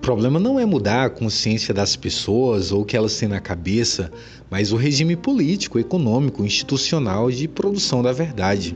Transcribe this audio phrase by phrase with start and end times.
[0.00, 3.38] O problema não é mudar a consciência das pessoas ou o que elas têm na
[3.38, 4.10] cabeça,
[4.50, 8.74] mas o regime político, econômico, institucional de produção da verdade.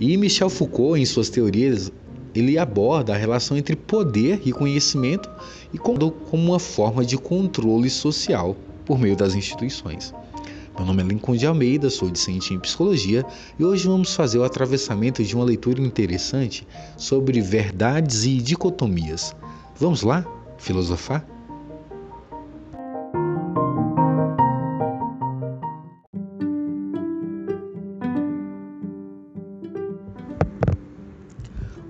[0.00, 1.92] E Michel Foucault, em suas teorias,
[2.34, 5.30] ele aborda a relação entre poder e conhecimento
[5.72, 10.12] e como uma forma de controle social por meio das instituições.
[10.76, 13.24] Meu nome é Lincoln de Almeida, sou discente em psicologia
[13.56, 16.66] e hoje vamos fazer o atravessamento de uma leitura interessante
[16.96, 19.36] sobre verdades e dicotomias.
[19.80, 20.26] Vamos lá
[20.58, 21.26] filosofar?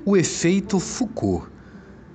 [0.07, 1.51] O efeito Foucault,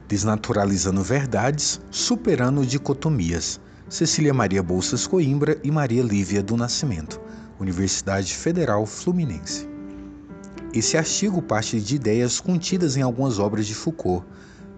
[0.07, 3.59] desnaturalizando verdades, superando dicotomias.
[3.89, 7.19] Cecília Maria Bolsas Coimbra e Maria Lívia do Nascimento,
[7.59, 9.67] Universidade Federal Fluminense.
[10.73, 14.25] Esse artigo parte de ideias contidas em algumas obras de Foucault,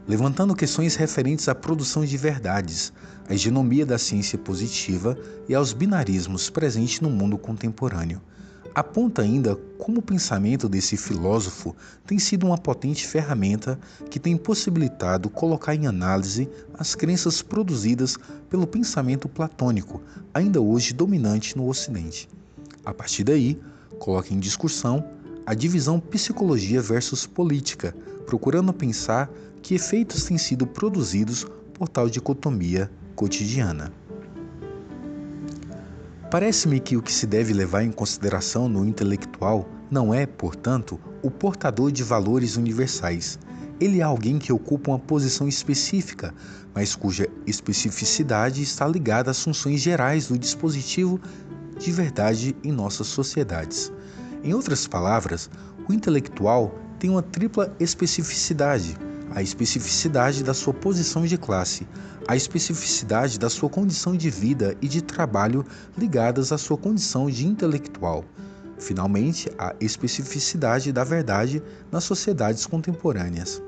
[0.07, 2.93] levantando questões referentes à produção de verdades,
[3.27, 5.17] à hegemonia da ciência positiva
[5.49, 8.21] e aos binarismos presentes no mundo contemporâneo
[8.77, 15.31] aponta ainda como o pensamento desse filósofo tem sido uma potente ferramenta que tem possibilitado
[15.31, 18.17] colocar em análise as crenças produzidas
[18.51, 19.99] pelo pensamento platônico,
[20.31, 22.29] ainda hoje dominante no Ocidente.
[22.85, 23.59] A partir daí,
[23.97, 25.03] coloca em discussão
[25.43, 27.95] a divisão psicologia versus política,
[28.27, 29.27] procurando pensar
[29.67, 33.91] que efeitos têm sido produzidos por tal dicotomia cotidiana.
[36.31, 41.29] Parece-me que o que se deve levar em consideração no intelectual não é, portanto, o
[41.29, 43.37] portador de valores universais.
[43.77, 46.33] Ele é alguém que ocupa uma posição específica,
[46.73, 51.19] mas cuja especificidade está ligada às funções gerais do dispositivo
[51.77, 53.91] de verdade em nossas sociedades.
[54.45, 55.49] Em outras palavras,
[55.89, 58.97] o intelectual tem uma tripla especificidade
[59.31, 61.87] a especificidade da sua posição de classe,
[62.27, 65.65] a especificidade da sua condição de vida e de trabalho
[65.97, 68.23] ligadas à sua condição de intelectual.
[68.79, 73.61] Finalmente, a especificidade da verdade nas sociedades contemporâneas.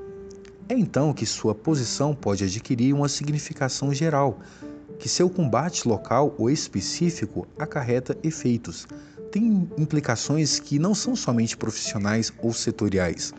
[0.68, 4.38] É então que sua posição pode adquirir uma significação geral,
[4.98, 8.86] que seu combate local ou específico acarreta efeitos.
[9.32, 13.32] Tem implicações que não são somente profissionais ou setoriais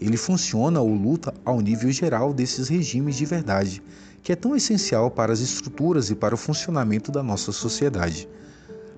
[0.00, 3.82] ele funciona ou luta ao nível geral desses regimes de verdade,
[4.22, 8.28] que é tão essencial para as estruturas e para o funcionamento da nossa sociedade.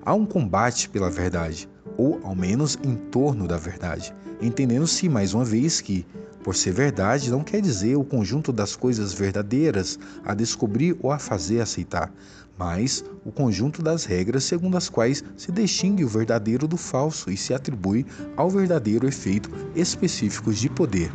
[0.05, 1.67] Há um combate pela verdade,
[1.97, 6.05] ou ao menos em torno da verdade, entendendo-se mais uma vez que,
[6.43, 11.17] por ser verdade, não quer dizer o conjunto das coisas verdadeiras a descobrir ou a
[11.17, 12.13] fazer aceitar,
[12.57, 17.37] mas o conjunto das regras segundo as quais se distingue o verdadeiro do falso e
[17.37, 18.05] se atribui
[18.35, 21.11] ao verdadeiro efeito específicos de poder.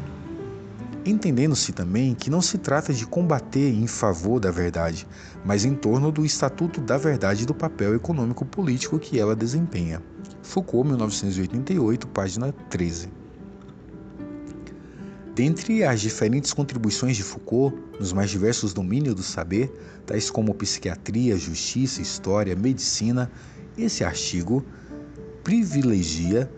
[1.04, 5.06] Entendendo-se também que não se trata de combater em favor da verdade,
[5.44, 10.02] mas em torno do Estatuto da Verdade e do papel econômico-político que ela desempenha.
[10.42, 13.19] Foucault, 1988, página 13.
[15.34, 19.72] Dentre as diferentes contribuições de Foucault nos mais diversos domínios do saber,
[20.04, 23.30] tais como psiquiatria, justiça, história, medicina,
[23.78, 24.64] esse artigo
[25.44, 26.50] privilegia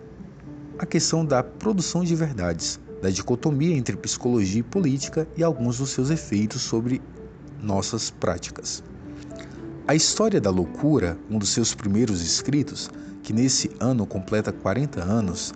[0.79, 5.91] a questão da produção de verdades, da dicotomia entre psicologia e política e alguns dos
[5.91, 7.01] seus efeitos sobre
[7.63, 8.83] nossas práticas.
[9.87, 12.91] A História da Loucura, um dos seus primeiros escritos,
[13.23, 15.53] que nesse ano completa 40 anos,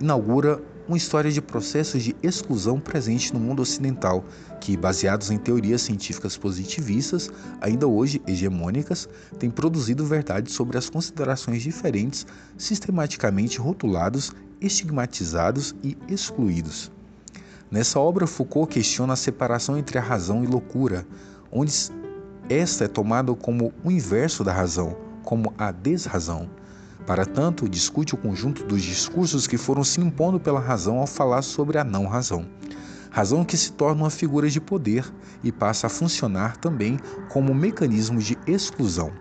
[0.00, 4.24] inaugura uma história de processos de exclusão presente no mundo ocidental,
[4.60, 7.30] que, baseados em teorias científicas positivistas,
[7.60, 9.08] ainda hoje hegemônicas,
[9.38, 12.26] têm produzido verdades sobre as considerações diferentes,
[12.56, 16.90] sistematicamente rotulados, estigmatizados e excluídos.
[17.70, 21.04] Nessa obra, Foucault questiona a separação entre a razão e loucura,
[21.50, 21.72] onde
[22.48, 26.48] esta é tomada como o inverso da razão, como a desrazão.
[27.06, 31.42] Para tanto, discute o conjunto dos discursos que foram se impondo pela razão ao falar
[31.42, 32.44] sobre a não-razão.
[33.10, 35.10] Razão que se torna uma figura de poder
[35.42, 36.98] e passa a funcionar também
[37.28, 39.12] como mecanismo de exclusão.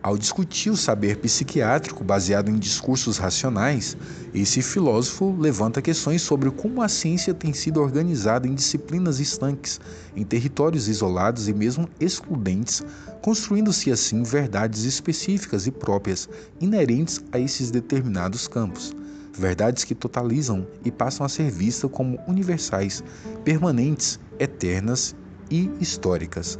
[0.00, 3.96] Ao discutir o saber psiquiátrico baseado em discursos racionais,
[4.32, 9.80] esse filósofo levanta questões sobre como a ciência tem sido organizada em disciplinas estanques,
[10.14, 12.84] em territórios isolados e mesmo excludentes,
[13.20, 16.28] construindo-se assim verdades específicas e próprias,
[16.60, 18.94] inerentes a esses determinados campos.
[19.36, 23.02] Verdades que totalizam e passam a ser vistas como universais,
[23.44, 25.14] permanentes, eternas
[25.50, 26.58] e históricas.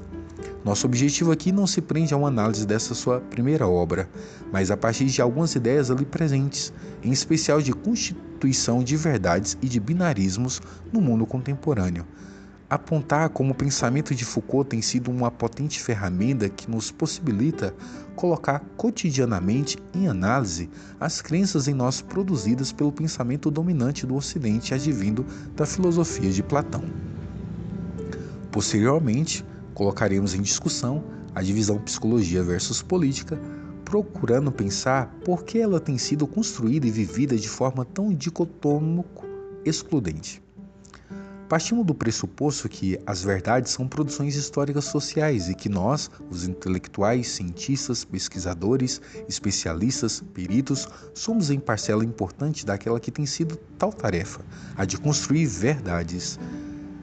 [0.64, 4.08] Nosso objetivo aqui não se prende a uma análise dessa sua primeira obra,
[4.52, 9.68] mas a partir de algumas ideias ali presentes, em especial de constituição de verdades e
[9.68, 10.60] de binarismos
[10.92, 12.04] no mundo contemporâneo.
[12.70, 17.74] apontar como o pensamento de Foucault tem sido uma potente ferramenta que nos possibilita
[18.14, 20.68] colocar cotidianamente em análise
[21.00, 25.24] as crenças em nós produzidas pelo pensamento dominante do Ocidente advindo
[25.56, 26.84] da filosofia de Platão.
[28.50, 29.44] Posteriormente,
[29.78, 31.04] colocaremos em discussão
[31.36, 33.40] a divisão psicologia versus política,
[33.84, 39.24] procurando pensar por que ela tem sido construída e vivida de forma tão dicotômico
[39.64, 40.42] excludente.
[41.48, 47.28] Partimos do pressuposto que as verdades são produções históricas sociais e que nós, os intelectuais,
[47.28, 54.40] cientistas, pesquisadores, especialistas, peritos, somos em parcela importante daquela que tem sido tal tarefa,
[54.76, 56.38] a de construir verdades.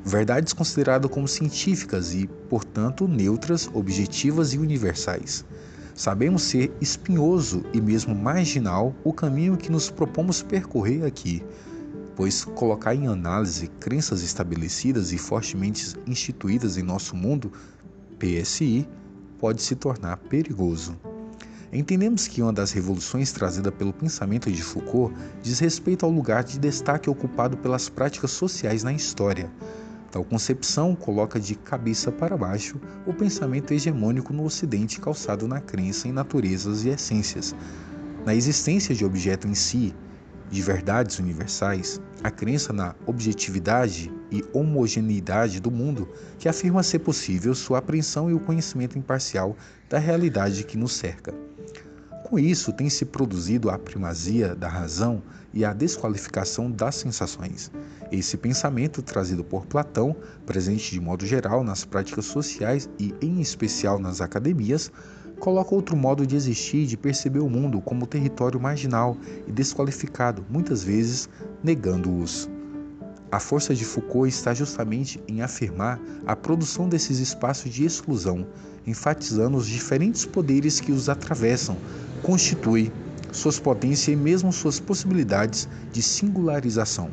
[0.06, 5.44] Verdades consideradas como científicas e, portanto, neutras, objetivas e universais.
[5.96, 11.42] Sabemos ser espinhoso e mesmo marginal o caminho que nos propomos percorrer aqui
[12.16, 17.52] pois colocar em análise crenças estabelecidas e fortemente instituídas em nosso mundo,
[18.18, 18.88] PSI,
[19.38, 20.98] pode se tornar perigoso.
[21.74, 26.58] Entendemos que uma das revoluções trazida pelo pensamento de Foucault diz respeito ao lugar de
[26.58, 29.52] destaque ocupado pelas práticas sociais na história.
[30.16, 36.08] Tal concepção coloca de cabeça para baixo o pensamento hegemônico no Ocidente calçado na crença
[36.08, 37.54] em naturezas e essências,
[38.26, 39.94] na existência de objeto em si,
[40.50, 46.08] de verdades universais, a crença na objetividade e homogeneidade do mundo
[46.40, 49.54] que afirma ser possível sua apreensão e o conhecimento imparcial
[49.90, 51.34] da realidade que nos cerca.
[52.26, 55.22] Com isso, tem se produzido a primazia da razão
[55.54, 57.72] e a desqualificação das sensações.
[58.12, 64.00] Esse pensamento, trazido por Platão, presente de modo geral nas práticas sociais e, em especial,
[64.00, 64.92] nas academias,
[65.40, 69.16] coloca outro modo de existir e de perceber o mundo como território marginal
[69.48, 71.30] e desqualificado, muitas vezes
[71.64, 72.50] negando-os.
[73.32, 78.48] A força de Foucault está justamente em afirmar a produção desses espaços de exclusão,
[78.86, 81.78] enfatizando os diferentes poderes que os atravessam,
[82.22, 82.92] constitui
[83.32, 87.10] suas potências e mesmo suas possibilidades de singularização.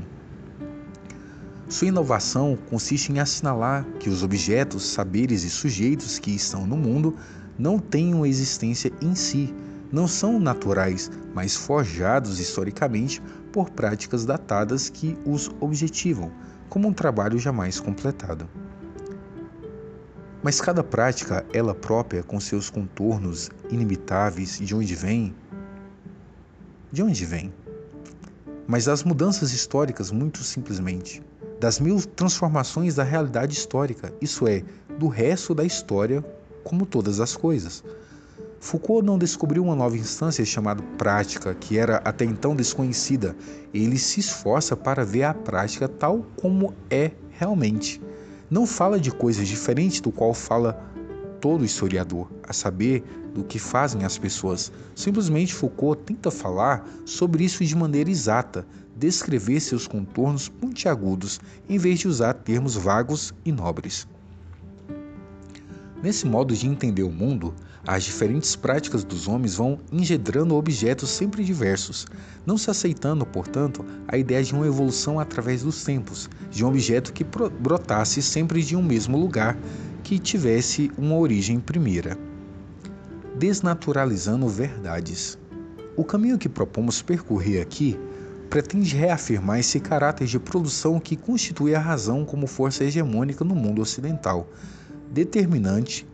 [1.69, 7.17] Sua inovação consiste em assinalar que os objetos, saberes e sujeitos que estão no mundo
[7.59, 9.55] não têm uma existência em si,
[9.91, 13.23] não são naturais, mas forjados historicamente
[13.53, 16.31] por práticas datadas que os objetivam,
[16.69, 18.49] como um trabalho jamais completado.
[20.43, 25.33] Mas cada prática, ela própria, com seus contornos inimitáveis, de onde vem?
[26.91, 27.53] De onde vem?
[28.67, 31.23] Mas das mudanças históricas, muito simplesmente,
[31.61, 34.65] das mil transformações da realidade histórica, isso é,
[34.99, 36.25] do resto da história
[36.65, 37.85] como todas as coisas.
[38.59, 43.37] Foucault não descobriu uma nova instância chamada prática, que era até então desconhecida.
[43.73, 48.00] Ele se esforça para ver a prática tal como é realmente.
[48.52, 50.75] Não fala de coisas diferentes do qual fala
[51.40, 53.02] todo historiador, a saber,
[53.32, 54.70] do que fazem as pessoas.
[54.94, 62.00] Simplesmente Foucault tenta falar sobre isso de maneira exata, descrever seus contornos pontiagudos, em vez
[62.00, 64.06] de usar termos vagos e nobres.
[66.02, 67.54] Nesse modo de entender o mundo,
[67.87, 72.07] as diferentes práticas dos homens vão engendrando objetos sempre diversos,
[72.47, 77.12] não se aceitando, portanto, a ideia de uma evolução através dos tempos, de um objeto
[77.12, 79.59] que brotasse sempre de um mesmo lugar,
[80.04, 82.16] que tivesse uma origem primeira.
[83.37, 85.37] Desnaturalizando verdades.
[85.97, 87.99] O caminho que propomos percorrer aqui
[88.49, 93.83] pretende reafirmar esse caráter de produção que constitui a razão como força hegemônica no mundo
[93.83, 94.47] ocidental
[95.12, 96.07] determinante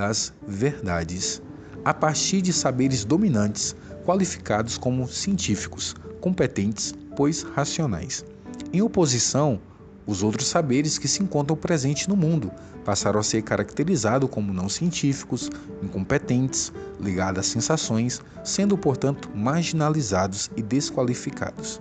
[0.00, 1.42] das verdades,
[1.84, 3.76] a partir de saberes dominantes,
[4.06, 8.24] qualificados como científicos, competentes, pois racionais.
[8.72, 9.60] Em oposição,
[10.06, 12.50] os outros saberes que se encontram presentes no mundo
[12.82, 15.50] passaram a ser caracterizados como não científicos,
[15.82, 21.78] incompetentes, ligados às sensações, sendo, portanto, marginalizados e desqualificados.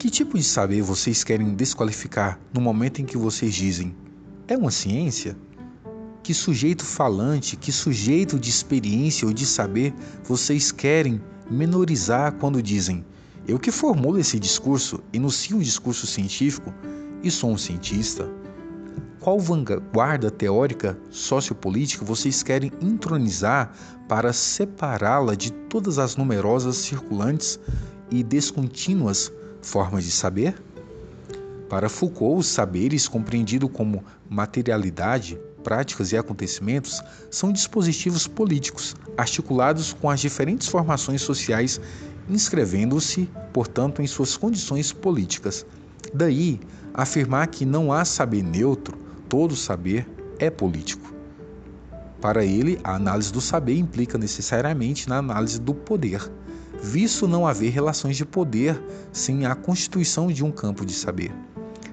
[0.00, 3.94] Que tipo de saber vocês querem desqualificar no momento em que vocês dizem
[4.48, 5.36] é uma ciência?
[6.22, 13.04] Que sujeito falante, que sujeito de experiência ou de saber vocês querem menorizar quando dizem
[13.48, 16.72] eu que formulo esse discurso, enuncio um discurso científico
[17.22, 18.30] e sou um cientista?
[19.18, 23.72] Qual vanguarda teórica sociopolítica vocês querem entronizar
[24.08, 27.58] para separá-la de todas as numerosas circulantes
[28.10, 30.54] e descontínuas formas de saber?
[31.68, 40.10] Para Foucault, os saberes, compreendidos como materialidade, práticas e acontecimentos, são dispositivos políticos articulados com
[40.10, 41.80] as diferentes formações sociais,
[42.28, 45.66] inscrevendo-se, portanto, em suas condições políticas.
[46.12, 46.60] Daí,
[46.94, 48.98] afirmar que não há saber neutro,
[49.28, 51.14] todo saber é político.
[52.20, 56.30] Para ele, a análise do saber implica necessariamente na análise do poder,
[56.82, 58.80] visto não haver relações de poder
[59.12, 61.32] sem a constituição de um campo de saber.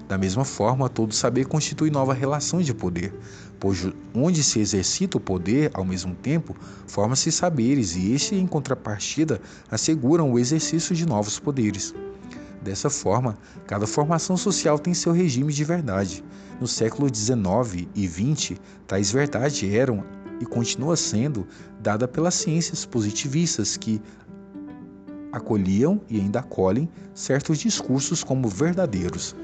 [0.08, 3.14] Da mesma forma, todo saber constitui nova relação de poder,
[3.60, 6.56] pois onde se exercita o poder ao mesmo tempo,
[6.88, 11.94] forma-se saberes e este, em contrapartida, asseguram o exercício de novos poderes.
[12.62, 16.24] Dessa forma, cada formação social tem seu regime de verdade.
[16.60, 20.04] No século XIX e XX, tais verdades eram
[20.40, 21.46] e continua sendo
[21.82, 24.02] dada pelas ciências positivistas que
[25.32, 29.36] acolhiam e ainda acolhem certos discursos como verdadeiros,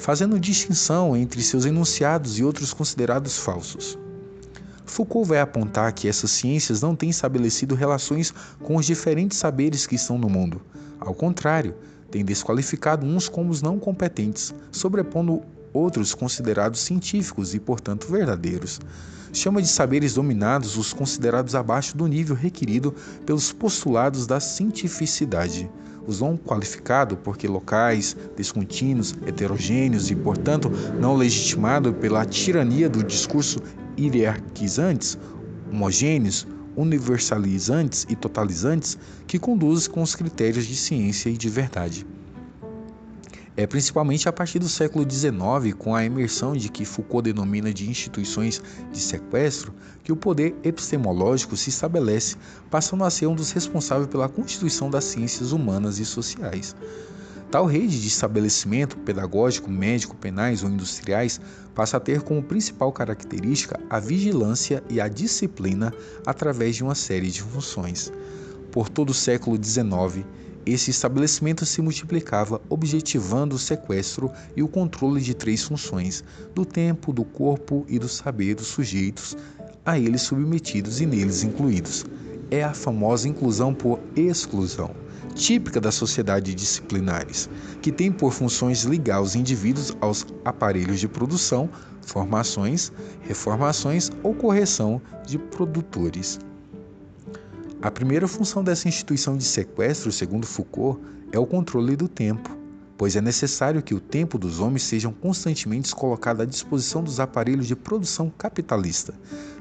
[0.00, 3.98] fazendo distinção entre seus enunciados e outros considerados falsos.
[4.86, 9.94] Foucault vai apontar que essas ciências não têm estabelecido relações com os diferentes saberes que
[9.94, 10.62] estão no mundo.
[10.98, 11.74] Ao contrário,
[12.10, 15.42] têm desqualificado uns como os não competentes, sobrepondo
[15.72, 18.80] outros considerados científicos e, portanto, verdadeiros.
[19.34, 25.70] Chama de saberes dominados os considerados abaixo do nível requerido pelos postulados da cientificidade.
[26.06, 33.60] Os não qualificados porque locais, descontínuos, heterogêneos e, portanto, não legitimados pela tirania do discurso
[33.98, 35.18] hierarquizantes,
[35.70, 42.06] homogêneos, universalizantes e totalizantes que conduzem com os critérios de ciência e de verdade.
[43.56, 47.90] É principalmente a partir do século XIX, com a emersão de que Foucault denomina de
[47.90, 52.36] instituições de sequestro, que o poder epistemológico se estabelece,
[52.70, 56.76] passando a ser um dos responsáveis pela constituição das ciências humanas e sociais.
[57.50, 61.40] Tal rede de estabelecimento pedagógico, médico, penais ou industriais
[61.74, 65.92] passa a ter como principal característica a vigilância e a disciplina
[66.24, 68.12] através de uma série de funções.
[68.70, 70.24] Por todo o século XIX,
[70.66, 76.22] esse estabelecimento se multiplicava, objetivando o sequestro e o controle de três funções:
[76.54, 79.36] do tempo, do corpo e do saber dos sujeitos
[79.84, 82.04] a eles submetidos e neles incluídos.
[82.50, 84.94] É a famosa inclusão por exclusão
[85.34, 87.48] típica das sociedades disciplinares,
[87.80, 91.70] que tem por funções ligar os indivíduos aos aparelhos de produção,
[92.02, 96.38] formações, reformações ou correção de produtores.
[97.82, 101.00] A primeira função dessa instituição de sequestro, segundo Foucault,
[101.32, 102.60] é o controle do tempo
[103.00, 107.66] pois é necessário que o tempo dos homens sejam constantemente colocado à disposição dos aparelhos
[107.66, 109.14] de produção capitalista.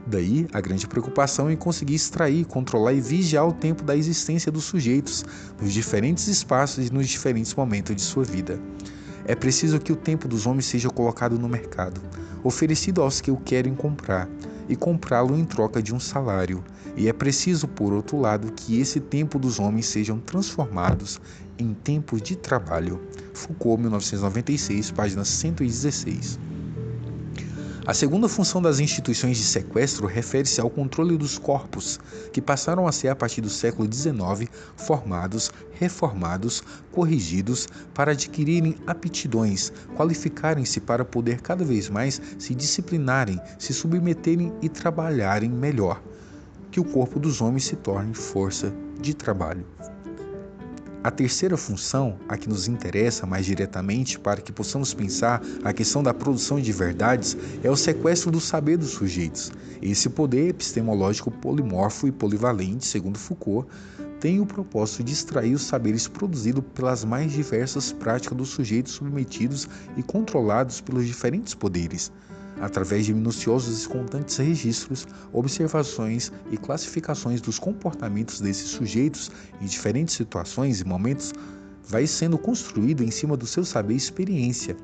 [0.05, 4.65] Daí a grande preocupação em conseguir extrair, controlar e vigiar o tempo da existência dos
[4.65, 5.23] sujeitos
[5.57, 8.59] nos diferentes espaços e nos diferentes momentos de sua vida.
[9.23, 12.01] É preciso que o tempo dos homens seja colocado no mercado,
[12.43, 14.27] oferecido aos que o querem comprar,
[14.69, 16.63] e comprá-lo em troca de um salário.
[16.95, 21.19] E é preciso, por outro lado, que esse tempo dos homens sejam transformados
[21.57, 23.01] em tempos de trabalho.
[23.33, 26.39] Foucault, 1996, página 116.
[27.89, 32.00] A segunda função das instituições de sequestro refere-se ao controle dos corpos,
[32.31, 39.74] que passaram a ser, a partir do século XIX, formados, reformados, corrigidos para adquirirem aptidões,
[39.98, 46.00] qualificarem-se para poder cada vez mais se disciplinarem, se submeterem e trabalharem melhor.
[46.69, 49.65] Que o corpo dos homens se torne força de trabalho.
[51.01, 56.03] A terceira função, a que nos interessa mais diretamente para que possamos pensar a questão
[56.03, 59.50] da produção de verdades, é o sequestro do saber dos sujeitos.
[59.82, 63.70] Esse poder epistemológico polimorfo e polivalente, segundo Foucault,
[64.20, 69.70] tem o propósito de extrair os saberes produzidos pelas mais diversas práticas dos sujeitos submetidos
[69.96, 72.12] e controlados pelos diferentes poderes
[72.61, 80.15] através de minuciosos e constantes registros, observações e classificações dos comportamentos desses sujeitos em diferentes
[80.15, 81.33] situações e momentos,
[81.87, 84.77] vai sendo construído em cima do seu saber e experiência,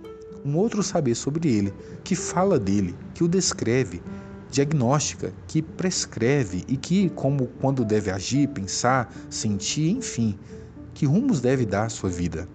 [0.44, 4.02] um outro saber sobre ele, que fala dele, que o descreve,
[4.52, 10.38] diagnóstica, que prescreve e que, como quando deve agir, pensar, sentir, enfim,
[10.94, 12.48] que rumos deve dar à sua vida.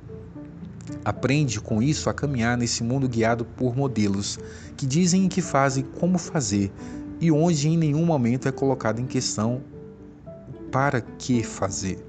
[1.04, 4.38] Aprende com isso a caminhar nesse mundo guiado por modelos
[4.76, 6.72] que dizem que fazem como fazer
[7.20, 9.62] e onde em nenhum momento é colocado em questão
[10.70, 12.04] para que fazer.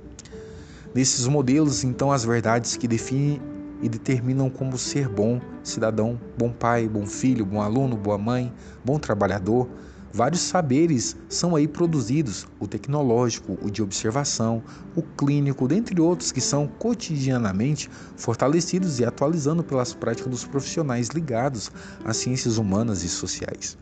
[0.93, 3.41] Nesses modelos, então, as verdades que definem
[3.81, 8.53] e determinam como ser bom cidadão, bom pai, bom filho, bom aluno, boa mãe,
[8.85, 9.67] bom trabalhador,
[10.13, 14.61] Vários saberes são aí produzidos: o tecnológico, o de observação,
[14.95, 21.71] o clínico, dentre outros que são cotidianamente fortalecidos e atualizando pelas práticas dos profissionais ligados
[22.03, 23.77] às ciências humanas e sociais.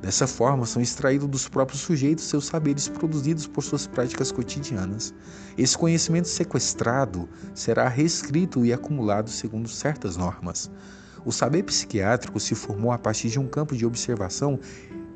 [0.00, 5.12] Dessa forma, são extraídos dos próprios sujeitos seus saberes produzidos por suas práticas cotidianas.
[5.58, 10.70] Esse conhecimento sequestrado será reescrito e acumulado segundo certas normas.
[11.22, 14.58] O saber psiquiátrico se formou a partir de um campo de observação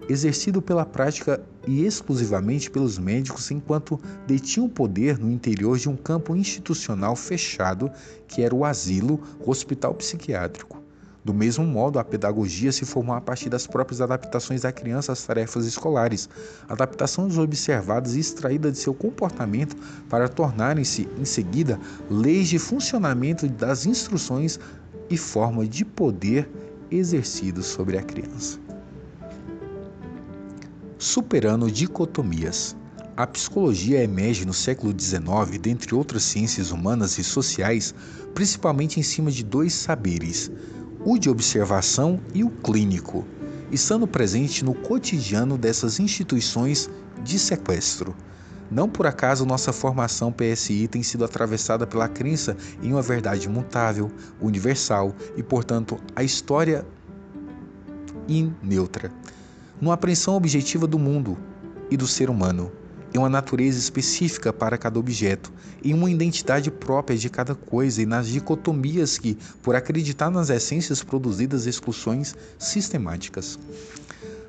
[0.09, 6.37] exercido pela prática e exclusivamente pelos médicos enquanto detinham poder no interior de um campo
[6.37, 7.91] institucional fechado
[8.29, 10.85] que era o asilo, o hospital psiquiátrico.
[11.25, 15.25] Do mesmo modo, a pedagogia se formou a partir das próprias adaptações da criança às
[15.25, 16.29] tarefas escolares,
[16.69, 19.75] adaptações observadas e extraídas de seu comportamento
[20.11, 21.81] para tornarem-se, em seguida,
[22.11, 24.61] leis de funcionamento das instruções
[25.09, 26.47] e forma de poder
[26.91, 28.64] exercidos sobre a criança.
[31.07, 32.75] Superando dicotomias.
[33.15, 37.95] A psicologia emerge no século XIX, dentre outras ciências humanas e sociais,
[38.35, 40.51] principalmente em cima de dois saberes:
[41.05, 43.29] o de observação e o clínico,
[43.71, 46.89] estando presente no cotidiano dessas instituições
[47.23, 48.17] de sequestro.
[48.71, 54.11] Não por acaso nossa formação PSI tem sido atravessada pela crença em uma verdade mutável,
[54.41, 56.83] universal e, portanto, a história
[58.63, 59.13] neutra,
[59.81, 61.39] numa apreensão objetiva do mundo
[61.91, 62.71] e do ser humano
[63.15, 65.53] em uma natureza específica para cada objeto,
[65.85, 71.01] em uma identidade própria de cada coisa e nas dicotomias que, por acreditar nas essências
[71.03, 73.57] produzidas exclusões sistemáticas.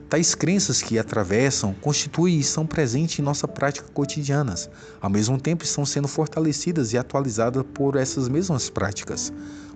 [0.10, 5.64] Tais crenças que atravessam, constituem e estão presentes em nossa prática cotidianas, ao mesmo tempo
[5.64, 9.32] estão sendo fortalecidas e atualizadas por essas mesmas práticas.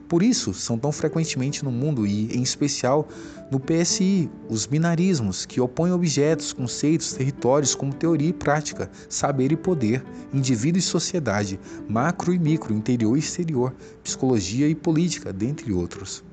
[0.10, 3.08] Por isso, são tão frequentemente no mundo e, em especial,
[3.52, 9.56] no PSI, os binarismos, que opõem objetos, conceitos, territórios como teoria e prática, saber e
[9.56, 13.72] poder, indivíduo e sociedade, macro e micro, interior e exterior,
[14.04, 16.24] psicologia e política, dentre outros.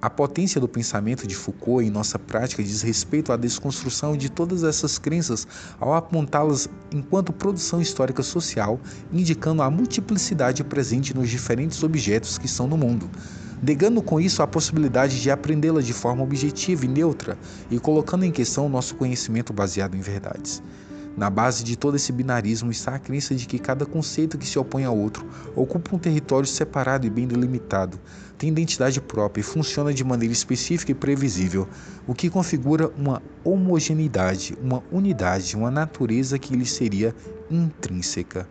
[0.00, 4.62] A potência do pensamento de Foucault em nossa prática diz respeito à desconstrução de todas
[4.62, 5.44] essas crenças
[5.80, 8.78] ao apontá-las enquanto produção histórica social,
[9.12, 13.10] indicando a multiplicidade presente nos diferentes objetos que são no mundo,
[13.60, 17.36] negando com isso a possibilidade de aprendê-la de forma objetiva e neutra
[17.68, 20.62] e colocando em questão o nosso conhecimento baseado em verdades.
[21.18, 24.56] Na base de todo esse binarismo está a crença de que cada conceito que se
[24.56, 27.98] opõe ao outro ocupa um território separado e bem delimitado,
[28.38, 31.68] tem identidade própria e funciona de maneira específica e previsível,
[32.06, 37.12] o que configura uma homogeneidade, uma unidade, uma natureza que lhe seria
[37.50, 38.48] intrínseca.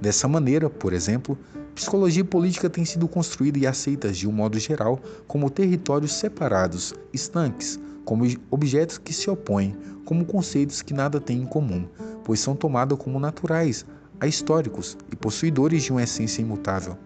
[0.00, 1.36] Dessa maneira, por exemplo,
[1.74, 7.78] psicologia política têm sido construídas e aceitas de um modo geral como territórios separados, estanques,
[8.04, 11.86] como objetos que se opõem, como conceitos que nada têm em comum,
[12.24, 13.86] pois são tomados como naturais,
[14.20, 16.96] ahistóricos e possuidores de uma essência imutável.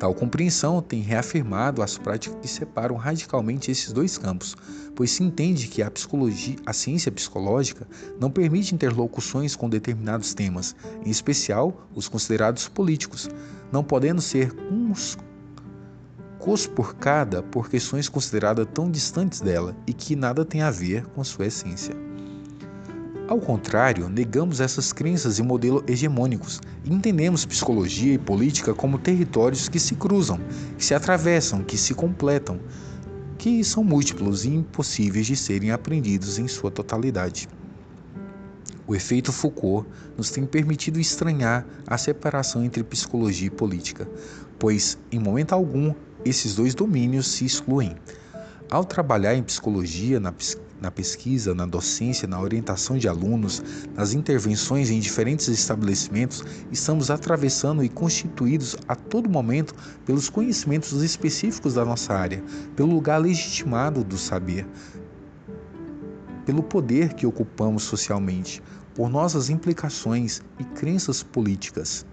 [0.00, 4.56] Tal compreensão tem reafirmado as práticas que separam radicalmente esses dois campos,
[4.96, 7.86] pois se entende que a psicologia, a ciência psicológica
[8.18, 13.28] não permite interlocuções com determinados temas, em especial os considerados políticos,
[13.70, 15.18] não podendo ser uns
[16.38, 21.44] conspurcada por questões consideradas tão distantes dela e que nada têm a ver com sua
[21.44, 21.94] essência.
[23.30, 29.68] Ao contrário, negamos essas crenças e modelos hegemônicos e entendemos psicologia e política como territórios
[29.68, 30.40] que se cruzam,
[30.76, 32.58] que se atravessam, que se completam,
[33.38, 37.48] que são múltiplos e impossíveis de serem aprendidos em sua totalidade.
[38.84, 44.08] O efeito Foucault nos tem permitido estranhar a separação entre psicologia e política,
[44.58, 47.94] pois, em momento algum, esses dois domínios se excluem.
[48.68, 50.34] Ao trabalhar em psicologia, na,
[50.80, 53.62] na pesquisa, na docência, na orientação de alunos,
[53.94, 59.74] nas intervenções em diferentes estabelecimentos, estamos atravessando e constituídos a todo momento
[60.06, 62.42] pelos conhecimentos específicos da nossa área,
[62.74, 64.66] pelo lugar legitimado do saber,
[66.46, 68.62] pelo poder que ocupamos socialmente,
[68.94, 72.04] por nossas implicações e crenças políticas,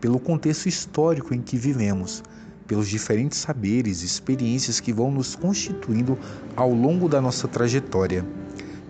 [0.00, 2.22] pelo contexto histórico em que vivemos
[2.70, 6.16] pelos diferentes saberes e experiências que vão nos constituindo
[6.54, 8.24] ao longo da nossa trajetória,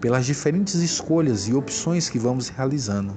[0.02, 3.16] pelas diferentes escolhas e opções que vamos realizando,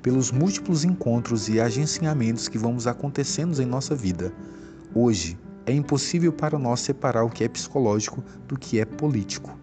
[0.00, 4.32] pelos múltiplos encontros e agenciamentos que vamos acontecendo em nossa vida.
[4.94, 9.58] Hoje, é impossível para nós separar o que é psicológico do que é político.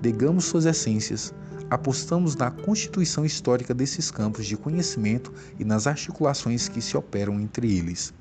[0.00, 1.34] Negamos suas essências,
[1.68, 7.76] apostamos na constituição histórica desses campos de conhecimento e nas articulações que se operam entre
[7.76, 8.14] eles.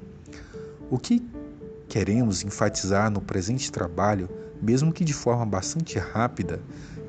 [0.89, 1.23] O que
[1.95, 4.27] queremos enfatizar no presente trabalho,
[4.61, 6.59] mesmo que de forma bastante rápida,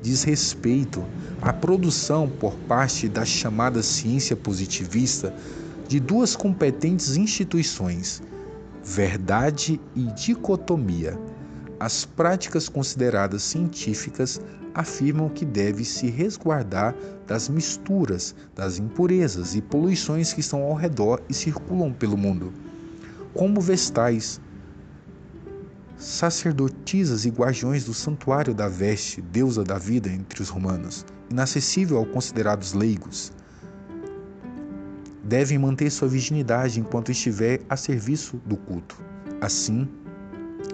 [0.01, 1.03] diz respeito
[1.41, 5.33] à produção por parte da chamada ciência positivista
[5.89, 8.23] de duas competentes instituições,
[8.81, 11.19] verdade e dicotomia.
[11.77, 14.39] As práticas consideradas científicas
[14.73, 16.95] afirmam que deve se resguardar
[17.27, 22.53] das misturas, das impurezas e poluições que estão ao redor e circulam pelo mundo.
[23.33, 24.39] Como vestais,
[25.97, 32.09] sacerdotisas e guardiões do santuário da veste, deusa da vida entre os romanos, inacessível aos
[32.09, 33.31] considerados leigos,
[35.23, 38.95] devem manter sua virginidade enquanto estiver a serviço do culto.
[39.41, 39.87] Assim,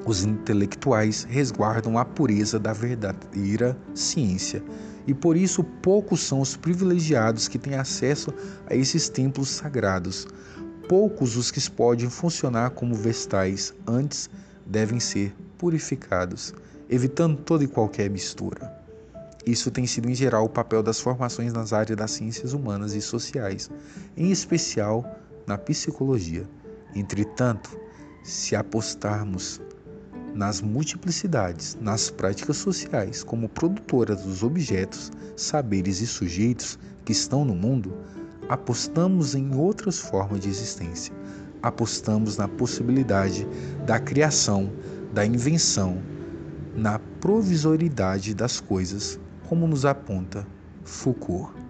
[0.06, 4.64] os intelectuais resguardam a pureza da verdadeira ciência,
[5.08, 8.34] e por isso poucos são os privilegiados que têm acesso
[8.70, 10.28] a esses templos sagrados.
[10.88, 14.30] Poucos os que podem funcionar como vestais, antes
[14.66, 16.54] devem ser purificados,
[16.90, 18.84] evitando toda e qualquer mistura.
[19.46, 23.02] Isso tem sido em geral o papel das formações nas áreas das ciências humanas e
[23.02, 23.70] sociais,
[24.16, 26.48] em especial na psicologia.
[26.96, 27.78] Entretanto,
[28.24, 29.60] se apostarmos
[30.34, 37.54] nas multiplicidades, nas práticas sociais, como produtoras dos objetos, saberes e sujeitos que estão no
[37.54, 37.94] mundo,
[38.50, 41.14] apostamos em outras formas de existência.
[41.64, 43.48] Apostamos na possibilidade
[43.86, 44.70] da criação,
[45.14, 46.04] da invenção,
[46.76, 50.46] na provisoriedade das coisas, como nos aponta
[50.84, 51.63] Foucault.